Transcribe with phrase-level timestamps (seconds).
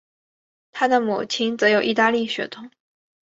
[0.71, 2.71] 他的母亲则有意大利血统。